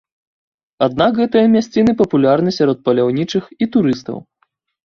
Аднак 0.85 1.11
гэтыя 1.19 1.51
мясціны 1.55 1.95
папулярны 2.01 2.55
сярод 2.59 2.81
паляўнічых 2.89 3.43
і 3.63 3.69
турыстаў. 3.77 4.17